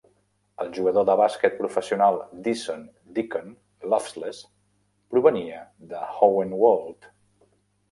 [0.63, 2.17] El jugador de bàsquet professional
[2.47, 2.87] Deason
[3.19, 3.53] "Decon"
[3.93, 4.41] Loveless
[5.15, 5.63] provenia
[5.95, 7.11] de Hohenwald.